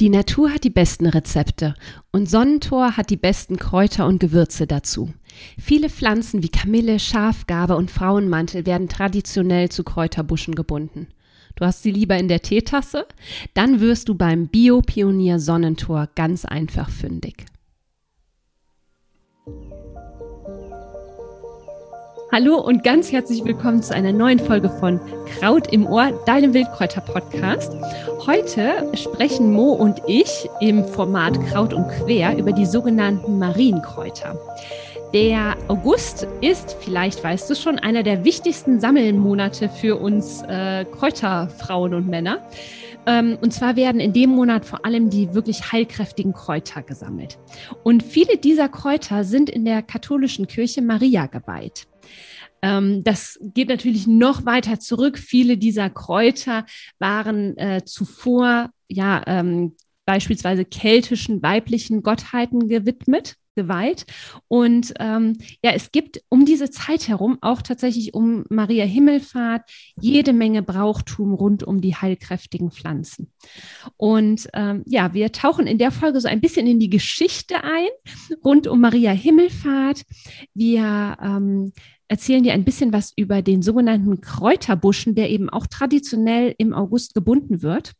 [0.00, 1.74] Die Natur hat die besten Rezepte
[2.10, 5.12] und Sonnentor hat die besten Kräuter und Gewürze dazu.
[5.58, 11.08] Viele Pflanzen wie Kamille, Schafgarbe und Frauenmantel werden traditionell zu Kräuterbuschen gebunden.
[11.54, 13.06] Du hast sie lieber in der Teetasse?
[13.52, 17.44] Dann wirst du beim Biopionier Sonnentor ganz einfach fündig.
[22.32, 27.72] Hallo und ganz herzlich willkommen zu einer neuen Folge von Kraut im Ohr, deinem Wildkräuter-Podcast.
[28.24, 34.38] Heute sprechen Mo und ich im Format Kraut und Quer über die sogenannten Marienkräuter.
[35.12, 41.94] Der August ist, vielleicht weißt du schon, einer der wichtigsten Sammelmonate für uns äh, Kräuterfrauen
[41.94, 42.46] und Männer.
[43.06, 47.38] Ähm, und zwar werden in dem Monat vor allem die wirklich heilkräftigen Kräuter gesammelt.
[47.82, 51.88] Und viele dieser Kräuter sind in der katholischen Kirche Maria geweiht.
[52.62, 55.18] Ähm, das geht natürlich noch weiter zurück.
[55.18, 56.66] Viele dieser Kräuter
[56.98, 64.06] waren äh, zuvor ja ähm, beispielsweise keltischen weiblichen Gottheiten gewidmet geweiht.
[64.48, 69.62] Und ähm, ja, es gibt um diese Zeit herum auch tatsächlich um Maria Himmelfahrt
[70.00, 73.30] jede Menge Brauchtum rund um die heilkräftigen Pflanzen.
[73.96, 77.88] Und ähm, ja, wir tauchen in der Folge so ein bisschen in die Geschichte ein
[78.44, 80.02] rund um Maria Himmelfahrt.
[80.54, 81.72] Wir ähm,
[82.08, 87.14] erzählen dir ein bisschen was über den sogenannten Kräuterbuschen, der eben auch traditionell im August
[87.14, 87.92] gebunden wird.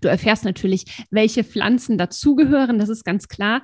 [0.00, 3.62] Du erfährst natürlich, welche Pflanzen dazugehören, das ist ganz klar.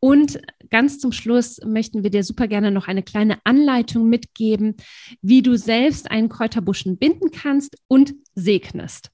[0.00, 4.76] Und ganz zum Schluss möchten wir dir super gerne noch eine kleine Anleitung mitgeben,
[5.22, 9.10] wie du selbst einen Kräuterbuschen binden kannst und segnest.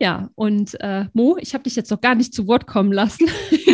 [0.00, 3.26] Ja, und äh, Mo, ich habe dich jetzt noch gar nicht zu Wort kommen lassen.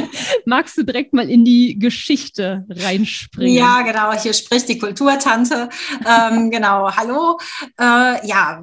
[0.48, 3.52] Magst du direkt mal in die Geschichte reinspringen?
[3.52, 4.12] Ja, genau.
[4.12, 5.68] Hier spricht die Kulturtante.
[6.06, 6.88] ähm, genau.
[6.94, 7.36] Hallo.
[7.76, 8.62] Äh, ja,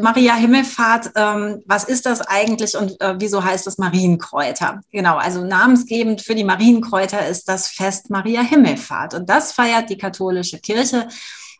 [0.00, 1.10] Maria Himmelfahrt.
[1.16, 4.80] Ähm, was ist das eigentlich und äh, wieso heißt das Marienkräuter?
[4.90, 5.18] Genau.
[5.18, 10.58] Also namensgebend für die Marienkräuter ist das Fest Maria Himmelfahrt und das feiert die katholische
[10.60, 11.08] Kirche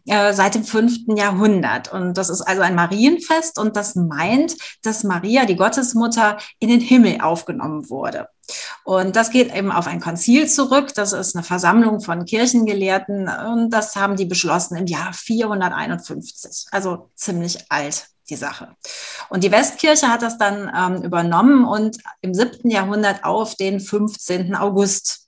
[0.07, 1.93] äh, seit dem fünften Jahrhundert.
[1.93, 6.81] Und das ist also ein Marienfest und das meint, dass Maria, die Gottesmutter, in den
[6.81, 8.29] Himmel aufgenommen wurde.
[8.85, 10.95] Und das geht eben auf ein Konzil zurück.
[10.95, 16.69] Das ist eine Versammlung von Kirchengelehrten und das haben die beschlossen im Jahr 451.
[16.71, 18.77] Also ziemlich alt die Sache.
[19.31, 24.55] Und die Westkirche hat das dann ähm, übernommen und im siebten Jahrhundert auf den 15.
[24.55, 25.28] August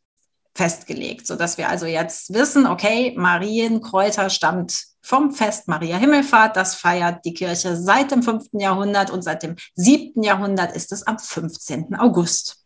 [0.61, 6.55] festgelegt, sodass wir also jetzt wissen, okay, Marienkräuter stammt vom Fest Maria Himmelfahrt.
[6.55, 8.49] Das feiert die Kirche seit dem 5.
[8.53, 10.23] Jahrhundert und seit dem 7.
[10.23, 11.95] Jahrhundert ist es am 15.
[11.95, 12.63] August.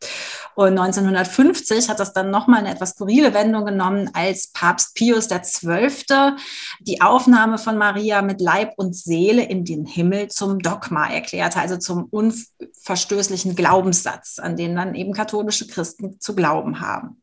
[0.57, 6.33] Und 1950 hat das dann nochmal eine etwas skurrile Wendung genommen, als Papst Pius XII.
[6.81, 11.77] die Aufnahme von Maria mit Leib und Seele in den Himmel zum Dogma erklärte, also
[11.77, 17.21] zum unverstößlichen Glaubenssatz, an den dann eben katholische Christen zu glauben haben.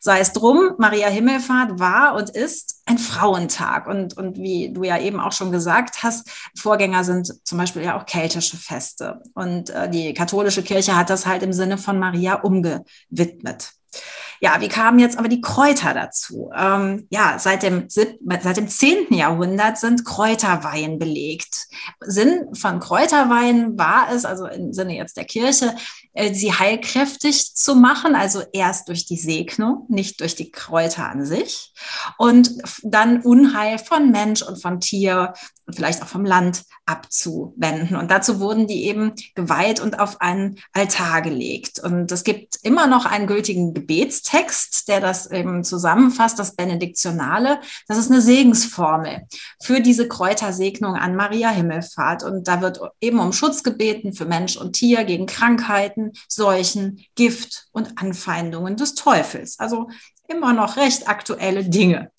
[0.00, 3.86] Sei es drum, Maria Himmelfahrt war und ist ein Frauentag.
[3.86, 7.98] Und, und wie du ja eben auch schon gesagt hast, Vorgänger sind zum Beispiel ja
[7.98, 9.20] auch keltische Feste.
[9.34, 13.72] Und äh, die katholische Kirche hat das halt im Sinne von Maria umgewidmet.
[14.40, 16.50] Ja, wie kamen jetzt aber die Kräuter dazu?
[16.56, 19.12] Ähm, ja, seit dem, seit dem 10.
[19.12, 21.66] Jahrhundert sind Kräuterweihen belegt.
[22.00, 25.74] Sinn von Kräuterweihen war es, also im Sinne jetzt der Kirche,
[26.32, 31.72] sie heilkräftig zu machen, also erst durch die Segnung, nicht durch die Kräuter an sich.
[32.16, 32.50] Und
[32.82, 35.34] dann Unheil von Mensch und von Tier
[35.68, 37.96] und vielleicht auch vom Land abzuwenden.
[37.96, 41.78] Und dazu wurden die eben geweiht und auf einen Altar gelegt.
[41.78, 47.60] Und es gibt immer noch einen gültigen Gebetstext, der das eben zusammenfasst, das Benediktionale.
[47.86, 49.26] Das ist eine Segensformel
[49.62, 52.22] für diese Kräutersegnung an Maria Himmelfahrt.
[52.22, 57.68] Und da wird eben um Schutz gebeten für Mensch und Tier gegen Krankheiten, Seuchen, Gift
[57.72, 59.58] und Anfeindungen des Teufels.
[59.58, 59.88] Also
[60.28, 62.12] immer noch recht aktuelle Dinge.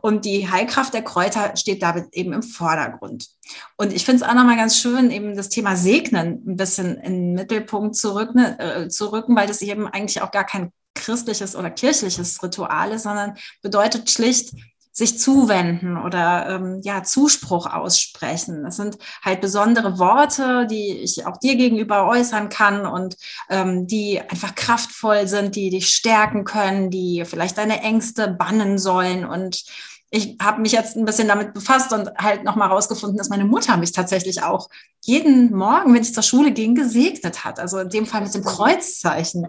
[0.00, 3.28] Und die Heilkraft der Kräuter steht damit eben im Vordergrund.
[3.76, 7.12] Und ich finde es auch nochmal ganz schön, eben das Thema Segnen ein bisschen in
[7.12, 11.56] den Mittelpunkt zu rücken, äh, zu rücken weil das eben eigentlich auch gar kein christliches
[11.56, 14.54] oder kirchliches Ritual ist, sondern bedeutet schlicht,
[14.92, 18.62] sich zuwenden oder ähm, ja Zuspruch aussprechen.
[18.62, 23.16] Das sind halt besondere Worte, die ich auch dir gegenüber äußern kann und
[23.48, 29.24] ähm, die einfach kraftvoll sind, die dich stärken können, die vielleicht deine Ängste bannen sollen
[29.24, 29.64] und
[30.14, 33.78] ich habe mich jetzt ein bisschen damit befasst und halt nochmal rausgefunden, dass meine Mutter
[33.78, 34.68] mich tatsächlich auch
[35.00, 37.58] jeden Morgen, wenn ich zur Schule ging, gesegnet hat.
[37.58, 39.46] Also in dem Fall mit dem Kreuzzeichen.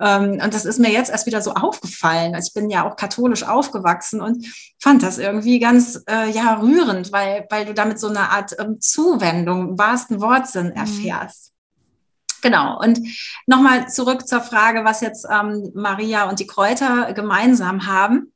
[0.00, 2.36] Ähm, und das ist mir jetzt erst wieder so aufgefallen.
[2.36, 4.46] Also ich bin ja auch katholisch aufgewachsen und
[4.78, 8.80] fand das irgendwie ganz äh, ja rührend, weil, weil du damit so eine Art ähm,
[8.80, 10.74] Zuwendung, im wahrsten Wortsinn mhm.
[10.74, 11.50] erfährst.
[12.40, 12.78] Genau.
[12.78, 13.00] Und
[13.46, 18.32] nochmal zurück zur Frage, was jetzt ähm, Maria und die Kräuter gemeinsam haben.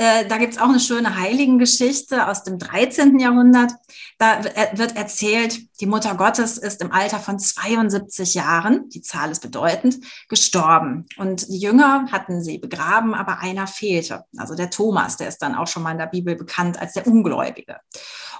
[0.00, 3.18] Äh, da gibt es auch eine schöne Heiligengeschichte aus dem 13.
[3.18, 3.72] Jahrhundert.
[4.18, 9.42] Da wird erzählt, die Mutter Gottes ist im Alter von 72 Jahren, die Zahl ist
[9.42, 9.98] bedeutend,
[10.28, 11.06] gestorben.
[11.16, 14.24] Und die Jünger hatten sie begraben, aber einer fehlte.
[14.36, 17.06] Also der Thomas, der ist dann auch schon mal in der Bibel bekannt als der
[17.08, 17.78] Ungläubige.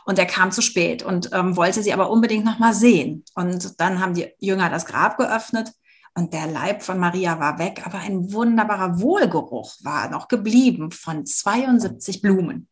[0.05, 3.25] Und er kam zu spät und ähm, wollte sie aber unbedingt noch mal sehen.
[3.35, 5.73] Und dann haben die Jünger das Grab geöffnet
[6.15, 11.25] und der Leib von Maria war weg, aber ein wunderbarer Wohlgeruch war noch geblieben von
[11.27, 12.69] 72 Blumen.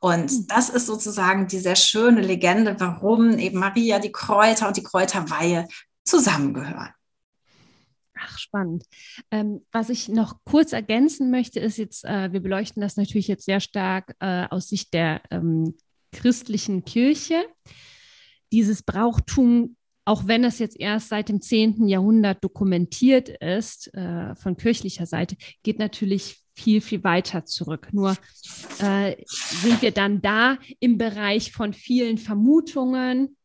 [0.00, 0.46] Und hm.
[0.48, 5.66] das ist sozusagen die sehr schöne Legende, warum eben Maria, die Kräuter und die Kräuterweihe
[6.04, 6.90] zusammengehören.
[8.18, 8.84] Ach, spannend.
[9.30, 13.44] Ähm, was ich noch kurz ergänzen möchte, ist jetzt, äh, wir beleuchten das natürlich jetzt
[13.44, 15.76] sehr stark äh, aus Sicht der ähm,
[16.12, 17.44] christlichen Kirche.
[18.52, 19.75] Dieses Brauchtum
[20.06, 21.88] auch wenn es jetzt erst seit dem 10.
[21.88, 27.88] Jahrhundert dokumentiert ist, äh, von kirchlicher Seite, geht natürlich viel, viel weiter zurück.
[27.92, 28.16] Nur
[28.78, 33.36] äh, sind wir dann da im Bereich von vielen Vermutungen,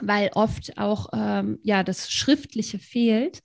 [0.00, 3.40] weil oft auch ähm, ja, das Schriftliche fehlt.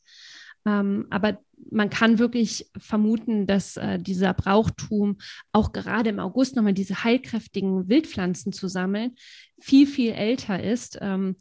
[0.65, 1.39] Ähm, aber
[1.71, 5.17] man kann wirklich vermuten, dass äh, dieser Brauchtum
[5.53, 9.15] auch gerade im August nochmal diese heilkräftigen Wildpflanzen zu sammeln,
[9.61, 10.97] viel, viel älter ist.
[11.01, 11.37] Ähm,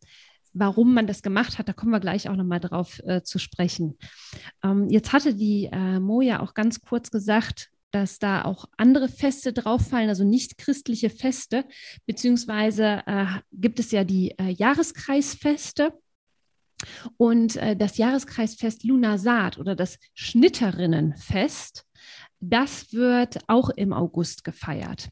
[0.59, 3.99] warum man das gemacht hat, da kommen wir gleich auch nochmal drauf äh, zu sprechen.
[4.63, 9.53] Ähm, jetzt hatte die äh, Moja auch ganz kurz gesagt, dass da auch andere Feste
[9.53, 11.65] drauffallen, also nicht christliche Feste,
[12.07, 15.93] beziehungsweise äh, gibt es ja die äh, Jahreskreisfeste.
[17.17, 21.88] Und äh, das Jahreskreisfest Lunasat oder das Schnitterinnenfest
[22.41, 25.09] das wird auch im August gefeiert.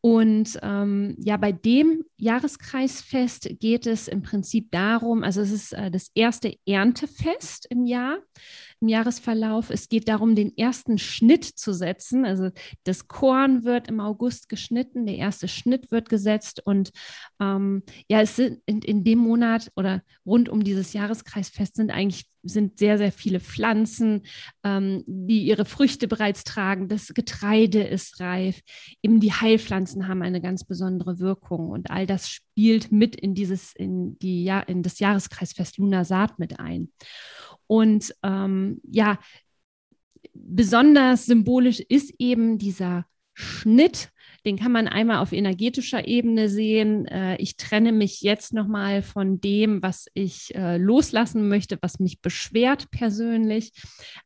[0.00, 5.90] Und ähm, ja, bei dem Jahreskreisfest geht es im Prinzip darum, also es ist äh,
[5.90, 8.18] das erste Erntefest im Jahr
[8.82, 9.70] im Jahresverlauf.
[9.70, 12.26] Es geht darum, den ersten Schnitt zu setzen.
[12.26, 12.50] Also
[12.84, 16.90] das Korn wird im August geschnitten, der erste Schnitt wird gesetzt und
[17.40, 22.26] ähm, ja, es sind in, in, dem Monat oder rund um dieses Jahreskreisfest sind eigentlich
[22.42, 24.22] sind sehr, sehr viele Pflanzen,
[24.64, 26.88] ähm, die ihre Früchte bereits tragen.
[26.88, 28.60] Das Getreide ist reif.
[29.02, 33.72] Eben die Heilpflanzen haben eine ganz besondere Wirkung und all das spielt mit in dieses,
[33.74, 36.90] in die, ja, in das Jahreskreisfest Lunasat mit ein.
[37.72, 39.18] Und ähm, ja,
[40.34, 44.12] besonders symbolisch ist eben dieser Schnitt
[44.44, 47.06] den kann man einmal auf energetischer Ebene sehen.
[47.06, 52.20] Äh, ich trenne mich jetzt nochmal von dem, was ich äh, loslassen möchte, was mich
[52.20, 53.72] beschwert persönlich.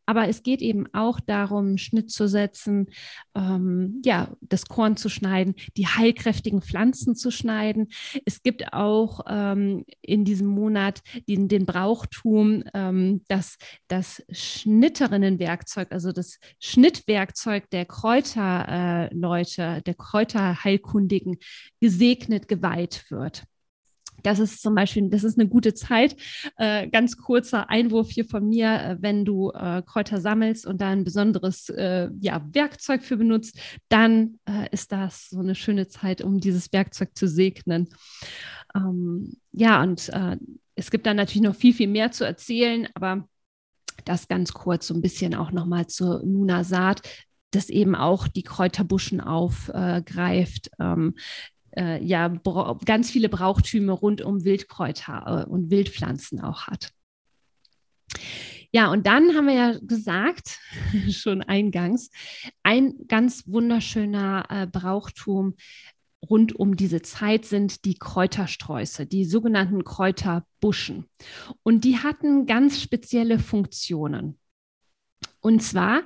[0.06, 2.86] Aber es geht eben auch darum, Schnitt zu setzen,
[3.34, 7.88] ähm, ja, das Korn zu schneiden, die heilkräftigen Pflanzen zu schneiden.
[8.24, 13.58] Es gibt auch ähm, in diesem Monat den, den Brauchtum, ähm, dass
[13.88, 21.38] das Schnitterinnenwerkzeug, also das Schnittwerkzeug der Kräuterleute, äh, der Kräuterheilkundigen
[21.80, 23.44] gesegnet, geweiht wird.
[24.22, 26.16] Das ist zum Beispiel, das ist eine gute Zeit.
[26.56, 30.88] Äh, ganz kurzer Einwurf hier von mir, äh, wenn du äh, Kräuter sammelst und da
[30.88, 33.58] ein besonderes äh, ja, Werkzeug für benutzt,
[33.88, 37.88] dann äh, ist das so eine schöne Zeit, um dieses Werkzeug zu segnen.
[38.74, 40.36] Ähm, ja, und äh,
[40.74, 43.28] es gibt dann natürlich noch viel, viel mehr zu erzählen, aber
[44.04, 47.02] das ganz kurz so ein bisschen auch nochmal zur Nuna Saat
[47.56, 50.70] das eben auch die Kräuterbuschen aufgreift.
[50.78, 51.14] Ähm,
[51.76, 52.28] äh, ja,
[52.84, 56.90] ganz viele Brauchtüme rund um Wildkräuter äh, und Wildpflanzen auch hat.
[58.72, 60.58] Ja, und dann haben wir ja gesagt,
[61.10, 62.10] schon eingangs,
[62.62, 65.54] ein ganz wunderschöner äh, Brauchtum
[66.28, 71.06] rund um diese Zeit sind die Kräutersträuße, die sogenannten Kräuterbuschen.
[71.62, 74.38] Und die hatten ganz spezielle Funktionen.
[75.40, 76.02] Und zwar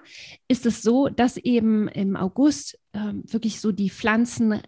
[0.49, 4.61] ist es so, dass eben im August äh, wirklich so die Pflanzen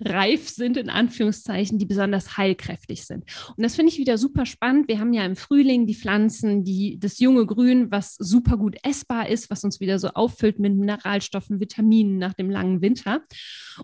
[0.00, 3.24] reif sind, in Anführungszeichen, die besonders heilkräftig sind.
[3.56, 4.88] Und das finde ich wieder super spannend.
[4.88, 9.28] Wir haben ja im Frühling die Pflanzen, die, das junge Grün, was super gut essbar
[9.28, 13.22] ist, was uns wieder so auffüllt mit Mineralstoffen, Vitaminen nach dem langen Winter.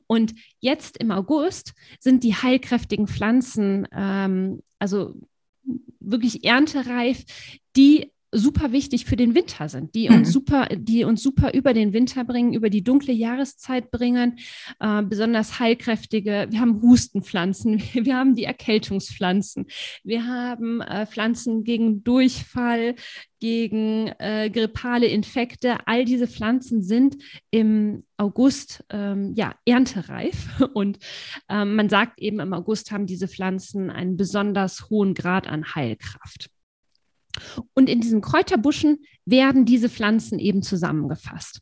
[0.06, 5.14] Und jetzt im August sind die heilkräftigen Pflanzen, ähm, also
[6.00, 7.24] wirklich erntereif,
[7.76, 10.32] die super wichtig für den Winter sind, die uns mhm.
[10.32, 14.38] super, die uns super über den Winter bringen, über die dunkle Jahreszeit bringen,
[14.80, 16.46] äh, besonders heilkräftige.
[16.50, 19.66] Wir haben Hustenpflanzen, wir haben die Erkältungspflanzen,
[20.04, 22.96] wir haben äh, Pflanzen gegen Durchfall,
[23.38, 25.86] gegen äh, grippale Infekte.
[25.86, 27.16] All diese Pflanzen sind
[27.50, 30.98] im August ähm, ja erntereif und
[31.48, 36.50] ähm, man sagt eben im August haben diese Pflanzen einen besonders hohen Grad an Heilkraft.
[37.74, 41.60] Und in diesen Kräuterbuschen werden diese Pflanzen eben zusammengefasst.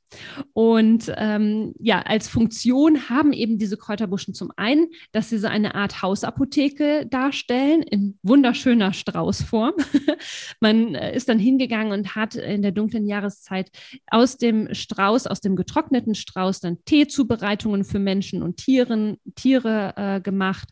[0.52, 5.74] Und ähm, ja, als Funktion haben eben diese Kräuterbuschen zum einen, dass sie so eine
[5.74, 9.72] Art Hausapotheke darstellen in wunderschöner Straußform.
[10.60, 13.70] Man äh, ist dann hingegangen und hat in der dunklen Jahreszeit
[14.08, 20.20] aus dem Strauß, aus dem getrockneten Strauß, dann Teezubereitungen für Menschen und Tieren, Tiere äh,
[20.20, 20.68] gemacht.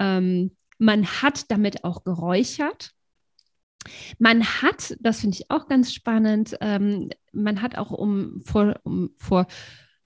[0.00, 2.90] Ähm, man hat damit auch geräuchert.
[4.18, 9.10] Man hat, das finde ich auch ganz spannend, ähm, man hat auch um vor, um
[9.16, 9.46] vor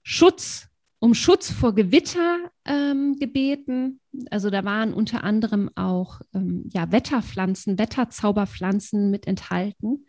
[0.03, 0.67] Schutz,
[0.99, 4.01] um Schutz vor Gewitter ähm, gebeten.
[4.31, 10.05] Also da waren unter anderem auch ähm, ja, Wetterpflanzen, Wetterzauberpflanzen mit enthalten.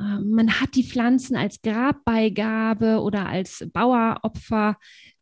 [0.00, 4.76] Ähm, man hat die Pflanzen als Grabbeigabe oder als Baueropfer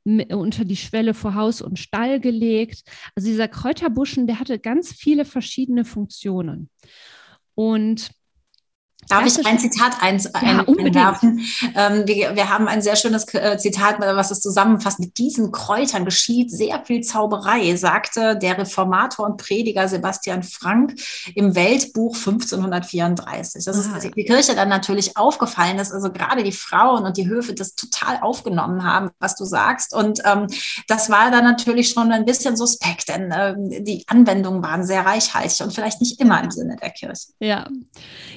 [0.04, 2.84] unter die Schwelle vor Haus und Stall gelegt.
[3.16, 6.70] Also dieser Kräuterbuschen, der hatte ganz viele verschiedene Funktionen.
[7.56, 8.10] Und
[9.08, 11.40] Darf ich ein Zitat ein, ja, einwerfen?
[11.74, 14.98] Ähm, wir, wir, haben ein sehr schönes äh, Zitat, was es zusammenfasst.
[14.98, 20.94] Mit diesen Kräutern geschieht sehr viel Zauberei, sagte der Reformator und Prediger Sebastian Frank
[21.34, 23.64] im Weltbuch 1534.
[23.64, 23.98] Das ist ah.
[23.98, 28.18] die Kirche dann natürlich aufgefallen, dass also gerade die Frauen und die Höfe das total
[28.20, 29.94] aufgenommen haben, was du sagst.
[29.94, 30.46] Und ähm,
[30.88, 35.62] das war dann natürlich schon ein bisschen suspekt, denn äh, die Anwendungen waren sehr reichhaltig
[35.62, 37.28] und vielleicht nicht immer im Sinne der Kirche.
[37.38, 37.68] Ja,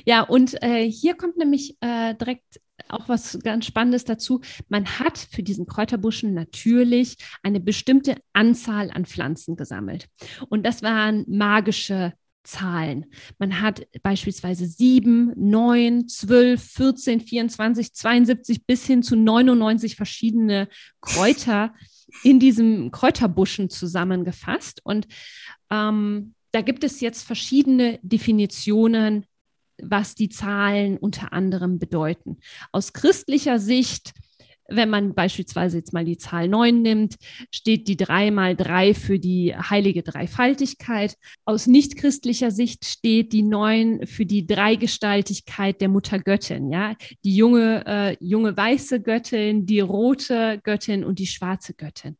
[0.05, 4.41] ja und äh, hier kommt nämlich äh, direkt auch was ganz Spannendes dazu.
[4.67, 10.07] Man hat für diesen Kräuterbuschen natürlich eine bestimmte Anzahl an Pflanzen gesammelt.
[10.49, 12.13] Und das waren magische
[12.43, 13.05] Zahlen.
[13.37, 20.67] Man hat beispielsweise 7, 9, 12, 14, 24, 72 bis hin zu 99 verschiedene
[21.01, 21.73] Kräuter
[22.23, 24.81] in diesem Kräuterbuschen zusammengefasst.
[24.83, 25.07] Und
[25.69, 29.25] ähm, da gibt es jetzt verschiedene Definitionen
[29.83, 32.37] was die Zahlen unter anderem bedeuten.
[32.71, 34.13] Aus christlicher Sicht
[34.69, 37.15] wenn man beispielsweise jetzt mal die Zahl 9 nimmt,
[37.51, 41.15] steht die 3 mal 3 für die heilige Dreifaltigkeit.
[41.45, 46.71] Aus nichtchristlicher Sicht steht die 9 für die Dreigestaltigkeit der Mutter Göttin.
[46.71, 46.95] Ja?
[47.23, 52.17] Die junge, äh, junge weiße Göttin, die rote Göttin und die schwarze Göttin.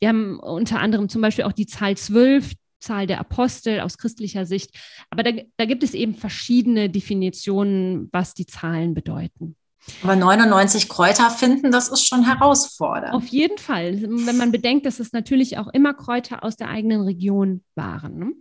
[0.00, 2.52] Wir haben unter anderem zum Beispiel auch die Zahl 12,
[2.86, 4.70] Zahl der Apostel aus christlicher Sicht.
[5.10, 9.56] Aber da, da gibt es eben verschiedene Definitionen, was die Zahlen bedeuten.
[10.02, 13.14] Aber 99 Kräuter finden, das ist schon herausfordernd.
[13.14, 17.02] Auf jeden Fall, wenn man bedenkt, dass es natürlich auch immer Kräuter aus der eigenen
[17.02, 18.18] Region waren.
[18.18, 18.32] Ne?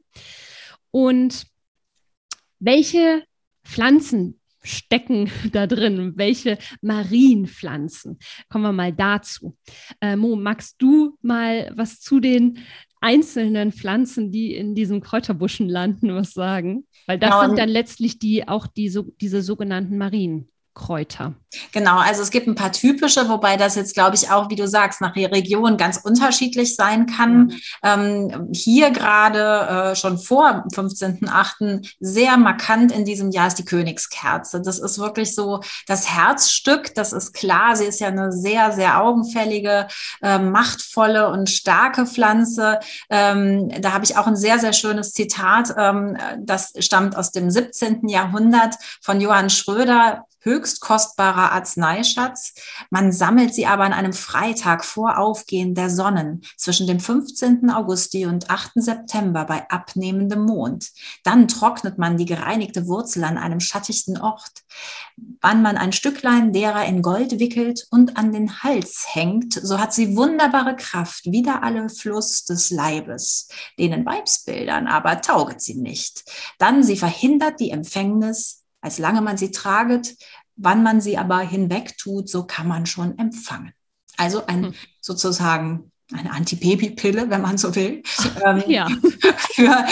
[0.92, 1.46] Und
[2.60, 3.24] welche
[3.64, 6.14] Pflanzen stecken da drin?
[6.16, 8.20] Welche Marienpflanzen?
[8.50, 9.56] Kommen wir mal dazu.
[10.02, 12.60] Äh, Mo, magst du mal was zu den
[13.06, 16.88] einzelnen Pflanzen, die in diesem Kräuterbuschen landen, was sagen?
[17.06, 17.46] Weil das genau.
[17.46, 20.50] sind dann letztlich die auch die, so, diese sogenannten Marien.
[20.76, 21.34] Kräuter.
[21.72, 24.68] Genau, also es gibt ein paar typische, wobei das jetzt, glaube ich, auch, wie du
[24.68, 27.54] sagst, nach der Region ganz unterschiedlich sein kann.
[27.82, 31.96] Ähm, hier gerade äh, schon vor 15.8.
[32.02, 34.62] sehr markant in diesem Jahr ist die Königskerze.
[34.62, 36.94] Das ist wirklich so das Herzstück.
[36.94, 39.88] Das ist klar, sie ist ja eine sehr, sehr augenfällige,
[40.22, 42.80] äh, machtvolle und starke Pflanze.
[43.10, 45.74] Ähm, da habe ich auch ein sehr, sehr schönes Zitat.
[45.78, 48.10] Ähm, das stammt aus dem 17.
[48.10, 52.54] Jahrhundert von Johann Schröder höchst kostbarer Arzneischatz.
[52.90, 57.70] Man sammelt sie aber an einem Freitag vor Aufgehen der Sonnen zwischen dem 15.
[57.72, 58.74] Augusti und 8.
[58.76, 60.92] September bei abnehmendem Mond.
[61.24, 64.64] Dann trocknet man die gereinigte Wurzel an einem schattigen Ort.
[65.42, 69.94] Wann man ein Stücklein derer in Gold wickelt und an den Hals hängt, so hat
[69.94, 73.50] sie wunderbare Kraft, wider alle Fluss des Leibes.
[73.80, 76.24] Denen Weibsbildern aber tauget sie nicht.
[76.60, 80.16] Dann sie verhindert die Empfängnis, als lange man sie traget,
[80.56, 83.74] wann man sie aber hinweg tut, so kann man schon empfangen.
[84.16, 84.74] Also ein hm.
[85.02, 88.04] sozusagen eine Antibabypille, wenn man so will,
[88.46, 88.88] ähm, ja.
[89.54, 89.86] für,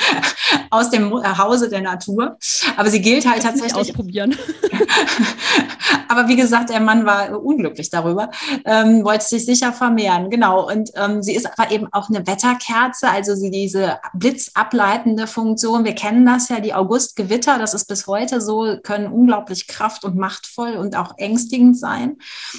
[0.70, 2.38] aus dem Hause der Natur.
[2.76, 3.74] Aber sie gilt halt tatsächlich.
[3.74, 4.36] Ausprobieren.
[6.08, 8.30] Aber wie gesagt, der Mann war unglücklich darüber,
[8.64, 10.30] ähm, wollte sich sicher vermehren.
[10.30, 10.68] Genau.
[10.68, 15.84] Und ähm, sie ist aber eben auch eine Wetterkerze, also sie diese blitzableitende Funktion.
[15.84, 20.16] Wir kennen das ja, die Augustgewitter, das ist bis heute so, können unglaublich kraft- und
[20.16, 22.16] machtvoll und auch ängstigend sein.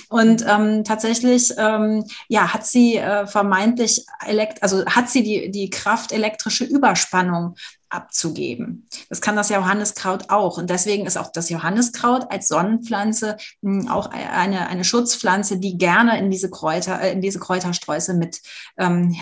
[0.10, 5.70] Und ähm, tatsächlich, ähm, ja, hat sie äh, vermeintlich, elekt also hat sie die, die
[5.70, 7.56] Kraft, elektrische Überspannung
[7.90, 8.88] abzugeben.
[9.10, 10.58] Das kann das Johanniskraut auch.
[10.58, 15.78] Und deswegen ist auch das Johanniskraut als Sonnenpflanze mh, hm, auch eine, eine Schutzpflanze, die
[15.78, 18.42] gerne in diese Kräuter, äh, in diese Kräutersträuße mit
[18.78, 19.16] ähm,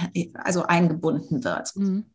[0.44, 1.76] also eingebunden wird.
[1.76, 2.06] Mhm.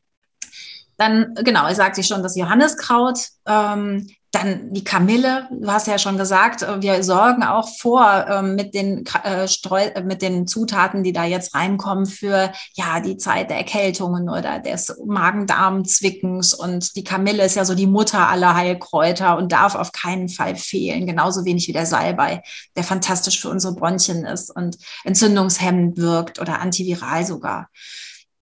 [0.96, 6.18] Dann, genau, ich sagte schon, das Johanniskraut, ähm, dann die Kamille, du hast ja schon
[6.18, 11.02] gesagt, äh, wir sorgen auch vor ähm, mit, den, äh, Streu, äh, mit den Zutaten,
[11.02, 16.54] die da jetzt reinkommen für ja die Zeit der Erkältungen oder des Magen-Darm-Zwickens.
[16.54, 20.56] Und die Kamille ist ja so die Mutter aller Heilkräuter und darf auf keinen Fall
[20.56, 21.06] fehlen.
[21.06, 22.42] Genauso wenig wie der Salbei,
[22.76, 27.68] der fantastisch für unsere Bronchien ist und entzündungshemmend wirkt oder antiviral sogar.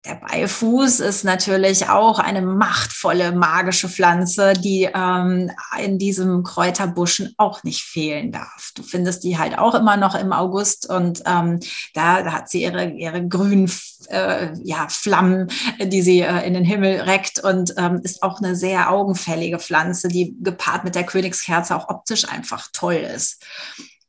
[0.07, 7.65] Der Beifuß ist natürlich auch eine machtvolle magische Pflanze, die ähm, in diesem Kräuterbuschen auch
[7.65, 8.73] nicht fehlen darf.
[8.75, 11.61] Du findest die halt auch immer noch im August und ähm,
[11.93, 13.71] da, da, hat sie ihre, ihre grünen
[14.09, 18.57] äh, ja, Flammen, die sie äh, in den Himmel reckt und ähm, ist auch eine
[18.57, 23.45] sehr augenfällige Pflanze, die gepaart mit der Königskerze auch optisch einfach toll ist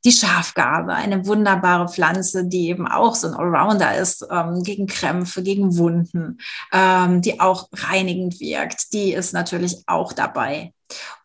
[0.03, 5.43] die Schafgarbe, eine wunderbare Pflanze, die eben auch so ein Allrounder ist, ähm, gegen Krämpfe,
[5.43, 6.39] gegen Wunden,
[6.73, 8.93] ähm, die auch reinigend wirkt.
[8.93, 10.73] Die ist natürlich auch dabei.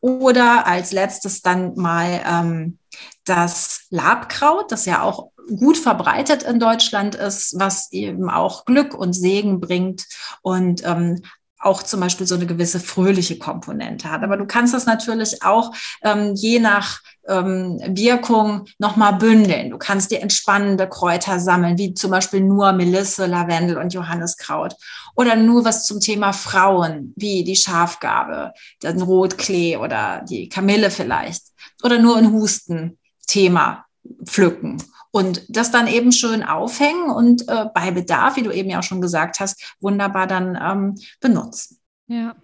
[0.00, 2.78] Oder als letztes dann mal ähm,
[3.24, 9.12] das Labkraut, das ja auch gut verbreitet in Deutschland ist, was eben auch Glück und
[9.12, 10.06] Segen bringt
[10.42, 11.22] und ähm,
[11.66, 14.22] auch zum Beispiel so eine gewisse fröhliche Komponente hat.
[14.22, 19.70] Aber du kannst das natürlich auch ähm, je nach ähm, Wirkung nochmal bündeln.
[19.70, 24.76] Du kannst dir entspannende Kräuter sammeln, wie zum Beispiel nur Melisse, Lavendel und Johanniskraut.
[25.16, 31.42] Oder nur was zum Thema Frauen, wie die Schafgabe, den Rotklee oder die Kamille vielleicht.
[31.82, 33.85] Oder nur ein Husten-Thema
[34.24, 38.80] pflücken und das dann eben schön aufhängen und äh, bei Bedarf, wie du eben ja
[38.80, 41.78] auch schon gesagt hast, wunderbar dann ähm, benutzen.
[42.06, 42.36] Ja.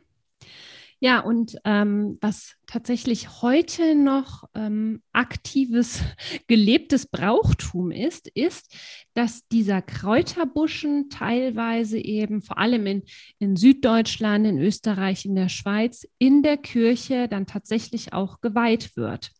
[1.04, 6.00] Ja, und ähm, was tatsächlich heute noch ähm, aktives,
[6.46, 8.72] gelebtes Brauchtum ist, ist,
[9.12, 13.02] dass dieser Kräuterbuschen teilweise eben, vor allem in,
[13.40, 19.32] in Süddeutschland, in Österreich, in der Schweiz, in der Kirche dann tatsächlich auch geweiht wird.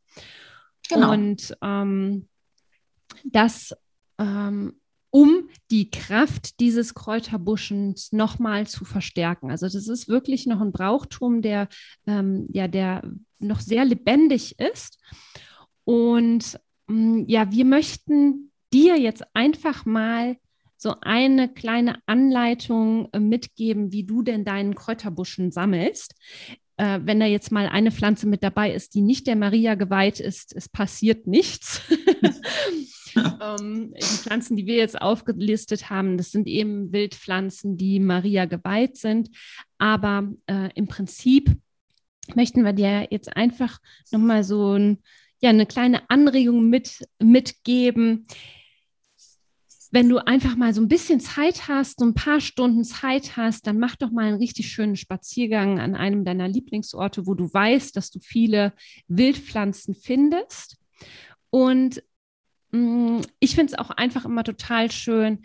[0.89, 1.13] Genau.
[1.13, 2.29] Und ähm,
[3.25, 3.75] dass
[4.19, 4.75] ähm,
[5.11, 9.51] um die Kraft dieses Kräuterbuschens nochmal zu verstärken.
[9.51, 11.69] Also das ist wirklich noch ein Brauchtum, der
[12.07, 13.03] ähm, ja der
[13.39, 14.99] noch sehr lebendig ist.
[15.85, 20.37] Und ähm, ja, wir möchten dir jetzt einfach mal
[20.79, 26.15] so eine kleine Anleitung äh, mitgeben, wie du denn deinen Kräuterbuschen sammelst.
[26.83, 30.19] Äh, wenn da jetzt mal eine Pflanze mit dabei ist, die nicht der Maria geweiht
[30.19, 31.81] ist, es passiert nichts.
[33.15, 38.97] ähm, die Pflanzen, die wir jetzt aufgelistet haben, das sind eben Wildpflanzen, die Maria geweiht
[38.97, 39.31] sind.
[39.79, 41.55] Aber äh, im Prinzip
[42.35, 43.79] möchten wir dir jetzt einfach
[44.11, 44.99] nochmal so ein,
[45.41, 48.27] ja, eine kleine Anregung mit, mitgeben.
[49.93, 53.67] Wenn du einfach mal so ein bisschen Zeit hast, so ein paar Stunden Zeit hast,
[53.67, 57.95] dann mach doch mal einen richtig schönen Spaziergang an einem deiner Lieblingsorte, wo du weißt,
[57.95, 58.73] dass du viele
[59.07, 60.79] Wildpflanzen findest.
[61.51, 62.03] Und
[62.73, 65.41] Mm, ich finde es auch einfach immer total schön,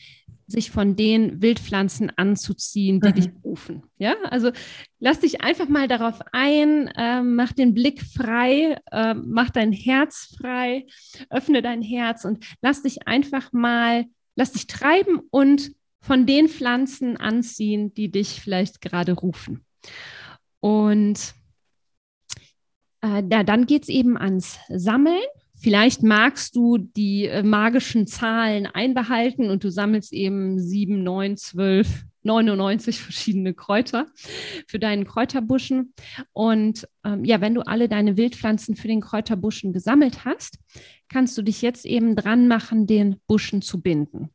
[0.50, 3.14] sich von den Wildpflanzen anzuziehen, die mhm.
[3.14, 3.84] dich rufen.
[3.98, 4.52] Ja, also
[4.98, 10.36] lass dich einfach mal darauf ein, äh, mach den Blick frei, äh, mach dein Herz
[10.40, 10.86] frei,
[11.30, 14.06] öffne dein Herz und lass dich einfach mal,
[14.38, 19.65] lass dich treiben und von den Pflanzen anziehen, die dich vielleicht gerade rufen.
[20.62, 21.34] Und
[23.02, 25.19] äh, da, dann geht es eben ans Sammeln.
[25.60, 32.06] Vielleicht magst du die äh, magischen Zahlen einbehalten und du sammelst eben 7, 9, 12,
[32.28, 34.08] 99 verschiedene Kräuter
[34.68, 35.94] für deinen Kräuterbuschen.
[36.34, 40.60] Und ähm, ja, wenn du alle deine Wildpflanzen für den Kräuterbuschen gesammelt hast,
[41.10, 44.30] kannst du dich jetzt eben dran machen, den Buschen zu binden.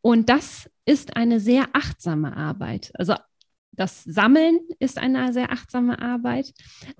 [0.00, 2.90] Und das ist eine sehr achtsame Arbeit.
[2.94, 3.14] Also
[3.72, 6.52] das Sammeln ist eine sehr achtsame Arbeit,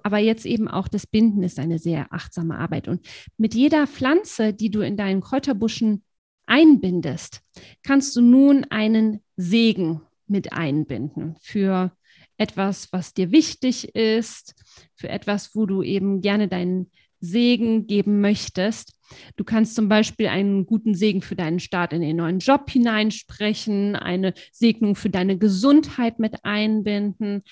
[0.02, 2.88] aber jetzt eben auch das Binden ist eine sehr achtsame Arbeit.
[2.88, 3.06] Und
[3.36, 6.04] mit jeder Pflanze, die du in deinen Kräuterbuschen
[6.46, 7.42] einbindest,
[7.82, 11.92] kannst du nun einen Segen mit einbinden für
[12.36, 14.54] etwas, was dir wichtig ist,
[14.94, 16.90] für etwas, wo du eben gerne deinen
[17.20, 18.94] Segen geben möchtest.
[19.36, 23.96] Du kannst zum Beispiel einen guten Segen für deinen Start in den neuen Job hineinsprechen,
[23.96, 27.42] eine Segnung für deine Gesundheit mit einbinden,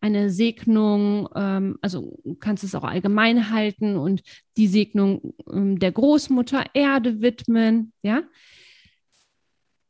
[0.00, 4.22] eine Segnung, ähm, also du kannst es auch allgemein halten und
[4.56, 8.22] die Segnung ähm, der Großmutter Erde widmen, ja.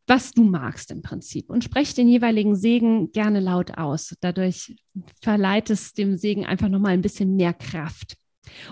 [0.06, 4.14] Was du magst im Prinzip und sprech den jeweiligen Segen gerne laut aus.
[4.20, 4.76] Dadurch
[5.22, 8.16] verleiht es dem Segen einfach nochmal ein bisschen mehr Kraft.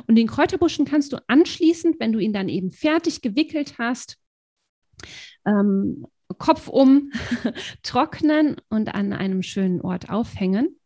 [0.06, 4.18] Und den Kräuterbuschen kannst du anschließend, wenn du ihn dann eben fertig gewickelt hast,
[5.46, 6.06] ähm,
[6.38, 7.12] Kopf um
[7.82, 10.76] trocknen und an einem schönen Ort aufhängen.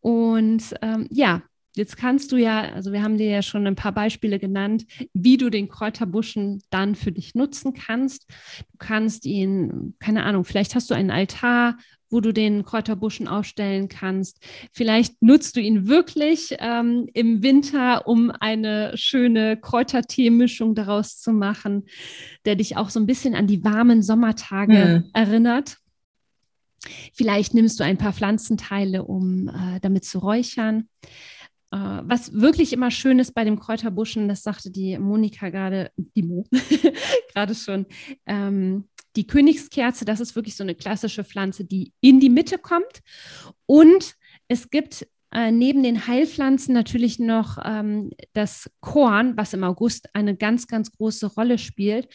[0.00, 1.42] Und ähm, ja,
[1.74, 5.38] Jetzt kannst du ja, also wir haben dir ja schon ein paar Beispiele genannt, wie
[5.38, 8.30] du den Kräuterbuschen dann für dich nutzen kannst.
[8.72, 11.76] Du kannst ihn, keine Ahnung, vielleicht hast du einen Altar,
[12.12, 14.38] wo du den Kräuterbuschen aufstellen kannst.
[14.70, 21.86] Vielleicht nutzt du ihn wirklich ähm, im Winter, um eine schöne Kräutertee-Mischung daraus zu machen,
[22.44, 25.10] der dich auch so ein bisschen an die warmen Sommertage mhm.
[25.14, 25.78] erinnert.
[27.14, 30.88] Vielleicht nimmst du ein paar Pflanzenteile, um äh, damit zu räuchern.
[31.72, 36.22] Äh, was wirklich immer schön ist bei dem Kräuterbuschen, das sagte die Monika gerade, die
[36.22, 36.44] Mo,
[37.34, 37.86] gerade schon,
[38.26, 43.00] ähm, die Königskerze, das ist wirklich so eine klassische Pflanze, die in die Mitte kommt.
[43.66, 44.16] Und
[44.48, 50.36] es gibt äh, neben den Heilpflanzen natürlich noch ähm, das Korn, was im August eine
[50.36, 52.08] ganz, ganz große Rolle spielt.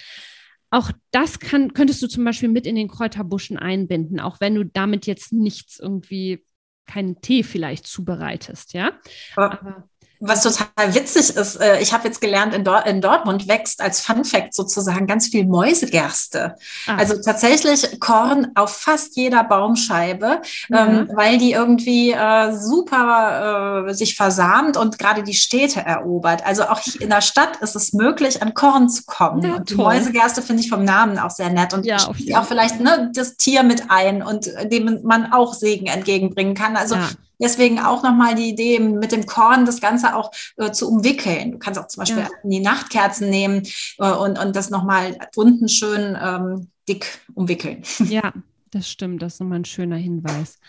[0.70, 4.66] Auch das kann, könntest du zum Beispiel mit in den Kräuterbuschen einbinden, auch wenn du
[4.66, 6.44] damit jetzt nichts irgendwie
[6.88, 8.94] keinen Tee vielleicht zubereitest, ja.
[9.36, 9.88] Aber
[10.20, 14.02] was total witzig ist, äh, ich habe jetzt gelernt, in, Dor in, Dortmund wächst als
[14.02, 16.56] Fun Fact sozusagen ganz viel Mäusegerste.
[16.88, 16.96] Ah.
[16.98, 20.86] Also tatsächlich Korn auf fast jeder Baumscheibe, ja.
[20.86, 26.46] ähm, weil die irgendwie äh, super äh, sich versamt und gerade die Städte erobert.
[26.46, 29.44] Also auch in der Stadt ist es möglich, an Korn zu kommen.
[29.44, 33.12] Ja, und Mäusegerste finde ich vom Namen auch sehr nett und ja, auch vielleicht ne,
[33.14, 36.76] das Tier mit ein und dem man auch Segen entgegenbringen kann.
[36.76, 37.08] Also ja
[37.40, 41.52] Deswegen auch nochmal die Idee, mit dem Korn das Ganze auch äh, zu umwickeln.
[41.52, 42.30] Du kannst auch zum Beispiel ja.
[42.44, 43.64] die Nachtkerzen nehmen
[44.00, 47.84] äh, und, und das nochmal unten schön ähm, dick umwickeln.
[48.10, 48.34] Ja,
[48.72, 49.22] das stimmt.
[49.22, 50.60] Das ist nochmal ein schöner Hinweis.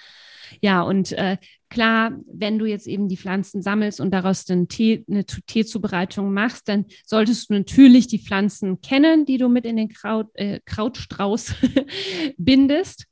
[0.61, 1.37] Ja, und äh,
[1.69, 6.69] klar, wenn du jetzt eben die Pflanzen sammelst und daraus dann Tee, eine Teezubereitung machst,
[6.69, 11.55] dann solltest du natürlich die Pflanzen kennen, die du mit in den Kraut, äh, Krautstrauß
[12.39, 13.08] bindest.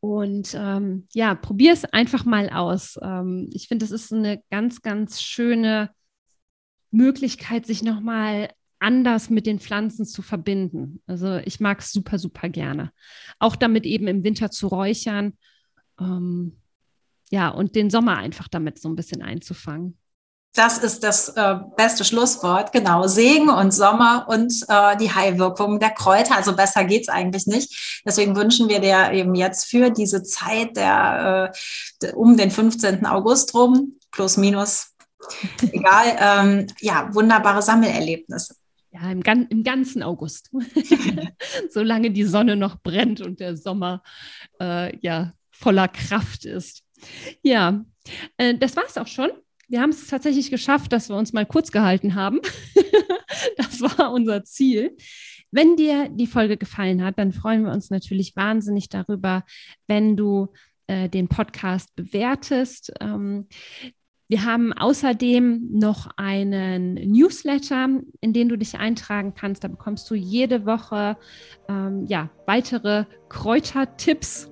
[0.00, 2.98] Und ähm, ja, probier es einfach mal aus.
[3.02, 5.90] Ähm, ich finde, das ist eine ganz, ganz schöne
[6.90, 11.00] Möglichkeit, sich nochmal anders mit den Pflanzen zu verbinden.
[11.06, 12.92] Also ich mag es super, super gerne.
[13.38, 15.34] Auch damit eben im Winter zu räuchern.
[16.00, 16.58] Ähm,
[17.30, 19.96] ja, und den Sommer einfach damit so ein bisschen einzufangen.
[20.54, 22.72] Das ist das äh, beste Schlusswort.
[22.72, 26.36] Genau, Segen und Sommer und äh, die Heilwirkung der Kräuter.
[26.36, 28.02] Also besser geht's eigentlich nicht.
[28.04, 31.52] Deswegen wünschen wir dir eben jetzt für diese Zeit der,
[32.02, 33.06] äh, um den 15.
[33.06, 34.94] August rum, plus minus,
[35.62, 38.54] egal, ähm, ja, wunderbare Sammelerlebnisse.
[38.90, 40.50] Ja, im, im ganzen August.
[41.70, 44.02] Solange die Sonne noch brennt und der Sommer
[44.60, 46.82] äh, ja voller Kraft ist.
[47.42, 47.82] Ja,
[48.36, 49.30] äh, das war's auch schon
[49.72, 52.40] wir haben es tatsächlich geschafft, dass wir uns mal kurz gehalten haben.
[53.56, 54.94] das war unser Ziel.
[55.50, 59.44] Wenn dir die Folge gefallen hat, dann freuen wir uns natürlich wahnsinnig darüber,
[59.86, 60.52] wenn du
[60.88, 62.92] äh, den Podcast bewertest.
[63.00, 63.48] Ähm,
[64.28, 67.88] wir haben außerdem noch einen Newsletter,
[68.20, 69.64] in den du dich eintragen kannst.
[69.64, 71.16] Da bekommst du jede Woche
[71.66, 74.51] ähm, ja, weitere Kräutertipps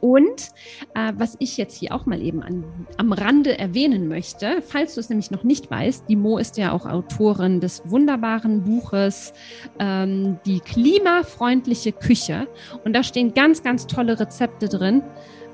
[0.00, 0.50] und
[0.94, 2.64] äh, was ich jetzt hier auch mal eben an,
[2.96, 6.72] am Rande erwähnen möchte, falls du es nämlich noch nicht weißt, die Mo ist ja
[6.72, 9.32] auch Autorin des wunderbaren Buches
[9.78, 12.48] ähm, Die klimafreundliche Küche.
[12.84, 15.02] Und da stehen ganz, ganz tolle Rezepte drin,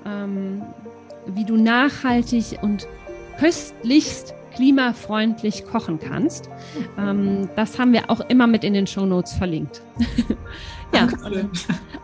[0.04, 0.62] ähm,
[1.26, 2.86] wie du nachhaltig und
[3.38, 6.48] köstlichst klimafreundlich kochen kannst.
[6.98, 9.82] Ähm, das haben wir auch immer mit in den Show Notes verlinkt.
[10.94, 11.08] ja,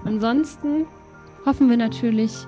[0.04, 0.86] ansonsten
[1.44, 2.46] hoffen wir natürlich,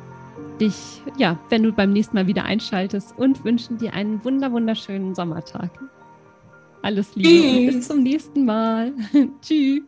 [0.60, 5.14] dich, ja, wenn du beim nächsten Mal wieder einschaltest und wünschen dir einen wunder wunderschönen
[5.14, 5.70] Sommertag.
[6.82, 8.92] Alles Liebe bis zum nächsten Mal.
[9.40, 9.82] Tschüss.